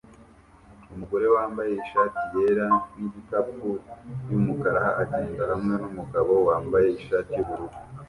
Umugore 0.93 1.25
wambaye 1.35 1.71
ishati 1.83 2.21
yera 2.35 2.67
nigikapu 2.97 3.67
yumukara 4.29 4.83
agenda 5.01 5.41
hamwe 5.51 5.73
numugabo 5.81 6.33
wambaye 6.47 6.87
ishati 6.99 7.31
yubururu 7.37 7.77